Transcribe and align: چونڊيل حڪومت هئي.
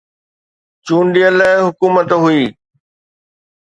چونڊيل 0.85 1.37
حڪومت 1.65 2.09
هئي. 2.23 2.43